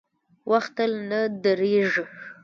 •وخت 0.51 0.71
تل 0.77 0.91
نه 1.09 1.19
درېږي. 1.43 2.03